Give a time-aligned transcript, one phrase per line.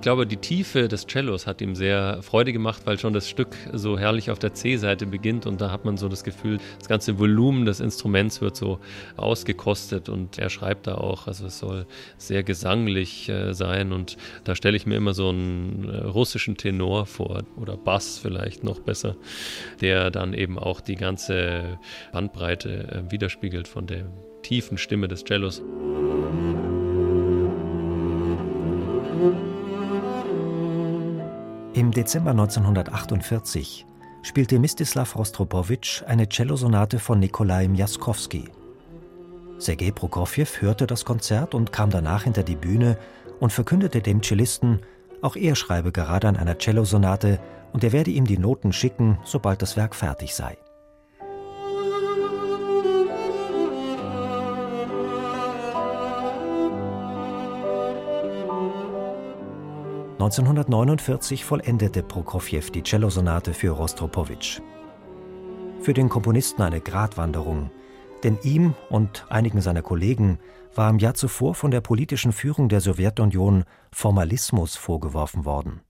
[0.00, 3.54] Ich glaube, die Tiefe des Cellos hat ihm sehr Freude gemacht, weil schon das Stück
[3.70, 7.18] so herrlich auf der C-Seite beginnt und da hat man so das Gefühl, das ganze
[7.18, 8.78] Volumen des Instruments wird so
[9.18, 11.84] ausgekostet und er schreibt da auch, also es soll
[12.16, 17.04] sehr gesanglich äh, sein und da stelle ich mir immer so einen äh, russischen Tenor
[17.04, 19.16] vor oder Bass vielleicht noch besser,
[19.82, 21.78] der dann eben auch die ganze
[22.12, 24.06] Bandbreite äh, widerspiegelt von der
[24.40, 25.62] tiefen Stimme des Cellos.
[31.72, 33.86] Im Dezember 1948
[34.22, 38.48] spielte Mistislav Rostropowitsch eine Cellosonate von Nikolai Mjaskowski.
[39.58, 42.98] Sergei Prokofjew hörte das Konzert und kam danach hinter die Bühne
[43.38, 44.80] und verkündete dem Cellisten,
[45.22, 47.38] auch er schreibe gerade an einer Cellosonate
[47.72, 50.58] und er werde ihm die Noten schicken, sobald das Werk fertig sei.
[60.20, 64.60] 1949 vollendete Prokofjew die Cellosonate für Rostropowitsch.
[65.80, 67.70] Für den Komponisten eine Gratwanderung,
[68.22, 70.38] denn ihm und einigen seiner Kollegen
[70.74, 75.80] war im Jahr zuvor von der politischen Führung der Sowjetunion Formalismus vorgeworfen worden.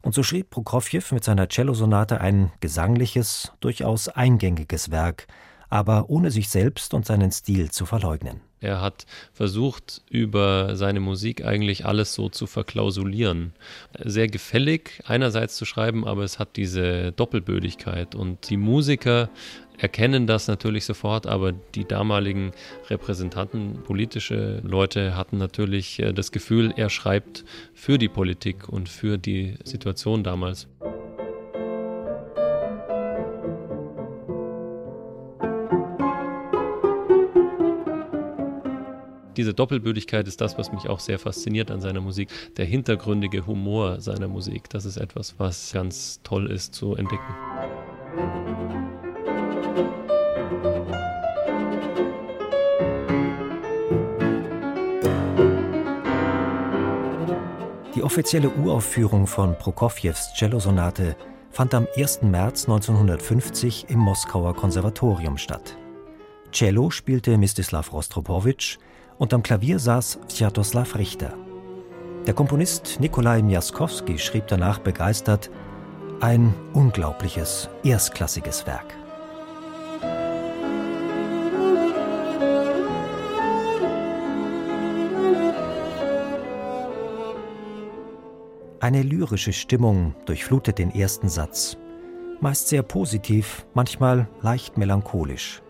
[0.00, 5.26] Und so schrieb Prokofjew mit seiner Cellosonate ein gesangliches, durchaus eingängiges Werk,
[5.74, 8.40] aber ohne sich selbst und seinen Stil zu verleugnen.
[8.60, 13.54] Er hat versucht, über seine Musik eigentlich alles so zu verklausulieren.
[13.98, 18.14] Sehr gefällig einerseits zu schreiben, aber es hat diese Doppelbödigkeit.
[18.14, 19.30] Und die Musiker
[19.76, 22.52] erkennen das natürlich sofort, aber die damaligen
[22.88, 29.18] Repräsentanten, politische Leute hatten natürlich äh, das Gefühl, er schreibt für die Politik und für
[29.18, 30.68] die Situation damals.
[39.36, 42.28] Diese Doppelbödigkeit ist das, was mich auch sehr fasziniert an seiner Musik.
[42.56, 47.34] Der hintergründige Humor seiner Musik, das ist etwas, was ganz toll ist zu entdecken.
[57.96, 61.16] Die offizielle Uraufführung von Prokofjews Cellosonate
[61.50, 62.22] fand am 1.
[62.22, 65.76] März 1950 im Moskauer Konservatorium statt.
[66.52, 68.78] Cello spielte Mistislav Rostropowitsch,
[69.18, 71.34] und am Klavier saß Sviatoslav Richter.
[72.26, 75.50] Der Komponist Nikolai Miaskowski schrieb danach begeistert:
[76.20, 78.94] Ein unglaubliches, erstklassiges Werk.
[88.80, 91.78] Eine lyrische Stimmung durchflutet den ersten Satz,
[92.40, 95.63] meist sehr positiv, manchmal leicht melancholisch.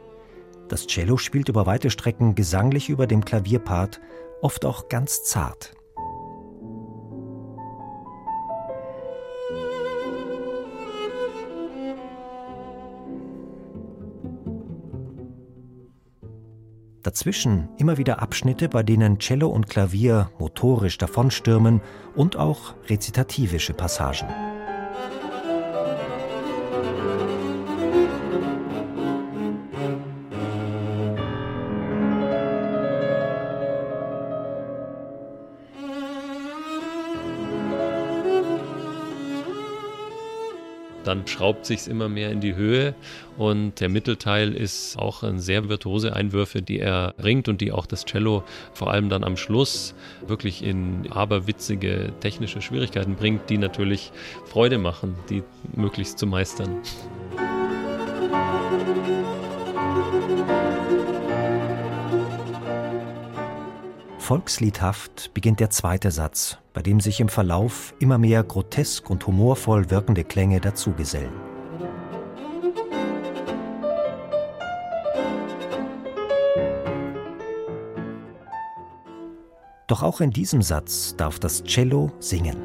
[0.74, 4.00] Das Cello spielt über weite Strecken gesanglich über dem Klavierpart,
[4.42, 5.72] oft auch ganz zart.
[17.04, 21.82] Dazwischen immer wieder Abschnitte, bei denen Cello und Klavier motorisch davonstürmen
[22.16, 24.26] und auch rezitativische Passagen.
[41.14, 42.94] Dann schraubt sich immer mehr in die Höhe
[43.36, 47.86] und der Mittelteil ist auch ein sehr virtuose Einwürfe, die er bringt und die auch
[47.86, 48.42] das Cello
[48.72, 49.94] vor allem dann am Schluss
[50.26, 54.10] wirklich in aberwitzige technische Schwierigkeiten bringt, die natürlich
[54.46, 55.42] Freude machen, die
[55.74, 56.80] möglichst zu meistern.
[64.24, 69.90] Volksliedhaft beginnt der zweite Satz, bei dem sich im Verlauf immer mehr grotesk und humorvoll
[69.90, 71.34] wirkende Klänge dazugesellen.
[79.88, 82.63] Doch auch in diesem Satz darf das Cello singen.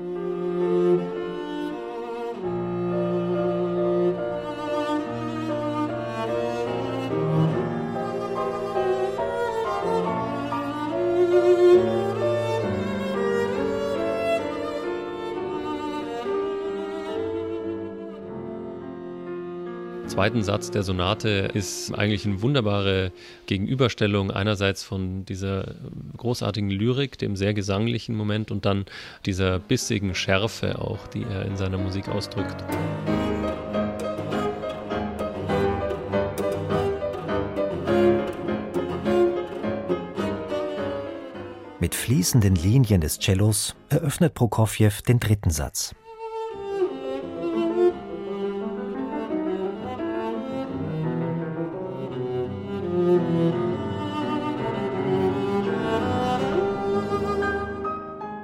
[20.09, 23.11] Zweiten Satz der Sonate ist eigentlich eine wunderbare
[23.45, 25.75] Gegenüberstellung einerseits von dieser
[26.17, 28.85] großartigen Lyrik, dem sehr gesanglichen Moment und dann
[29.25, 32.63] dieser bissigen Schärfe auch, die er in seiner Musik ausdrückt.
[41.79, 45.95] Mit fließenden Linien des Cellos eröffnet Prokofjew den dritten Satz.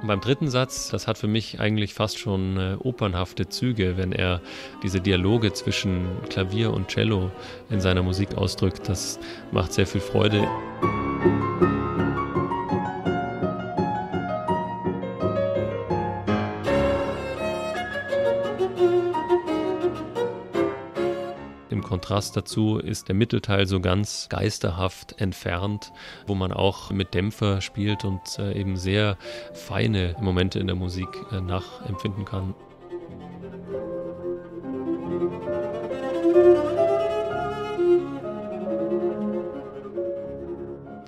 [0.06, 4.40] Beim dritten Satz, das hat für mich eigentlich fast schon äh, opernhafte Züge, wenn er
[4.82, 7.30] diese Dialoge zwischen Klavier und Cello
[7.70, 8.88] in seiner Musik ausdrückt.
[8.88, 9.18] Das
[9.52, 10.46] macht sehr viel Freude.
[22.06, 25.90] Kontrast dazu ist der Mittelteil so ganz geisterhaft entfernt,
[26.28, 29.18] wo man auch mit Dämpfer spielt und äh, eben sehr
[29.54, 32.54] feine Momente in der Musik äh, nachempfinden kann.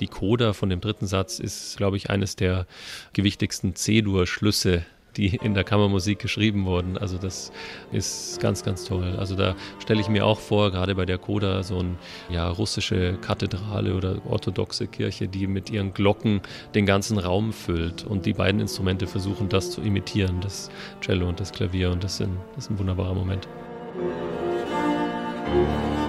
[0.01, 2.67] Die Coda von dem dritten Satz ist, glaube ich, eines der
[3.13, 4.85] gewichtigsten C-Dur-Schlüsse
[5.17, 6.97] die in der Kammermusik geschrieben wurden.
[6.99, 7.53] Also das
[7.93, 9.17] ist ganz, ganz toll.
[9.19, 11.97] Also da stelle ich mir auch vor, gerade bei der Koda, so eine
[12.29, 16.41] ja, russische Kathedrale oder orthodoxe Kirche, die mit ihren Glocken
[16.75, 18.05] den ganzen Raum füllt.
[18.05, 20.71] Und die beiden Instrumente versuchen das zu imitieren, das
[21.01, 21.91] Cello und das Klavier.
[21.91, 23.49] Und das, sind, das ist ein wunderbarer Moment.
[25.49, 26.08] Musik